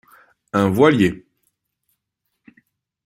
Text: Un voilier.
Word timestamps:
Un 0.53 0.71
voilier. 0.71 1.23